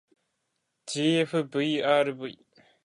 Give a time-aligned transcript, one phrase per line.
[0.87, 2.33] ｇｆｖｒｖ